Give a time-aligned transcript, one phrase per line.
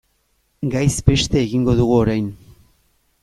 [0.75, 2.31] Gaiz beste egingo dugu orain.